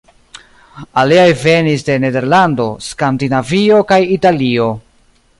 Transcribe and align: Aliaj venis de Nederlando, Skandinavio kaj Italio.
Aliaj 1.01 1.25
venis 1.41 1.83
de 1.89 1.97
Nederlando, 2.05 2.65
Skandinavio 2.85 3.83
kaj 3.93 3.99
Italio. 4.17 4.71